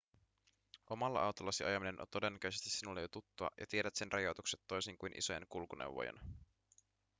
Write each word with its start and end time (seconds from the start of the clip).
omalla 0.89 1.21
autollasi 1.21 1.63
ajaminen 1.63 2.01
on 2.01 2.07
todennäköisesti 2.11 2.69
sinulle 2.69 3.01
jo 3.01 3.07
tuttua 3.07 3.49
ja 3.59 3.67
tiedät 3.67 3.95
sen 3.95 4.11
rajoitukset 4.11 4.61
toisin 4.67 4.97
kuin 4.97 5.17
isojen 5.17 5.45
kulkuneuvojen 5.49 6.19